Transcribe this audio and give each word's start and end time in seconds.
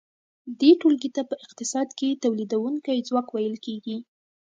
دې 0.59 0.71
ټولګې 0.79 1.09
ته 1.15 1.21
په 1.29 1.35
اقتصاد 1.45 1.87
کې 1.99 2.19
تولیدونکی 2.23 3.05
ځواک 3.07 3.27
ویل 3.31 3.55
کیږي. 3.65 3.97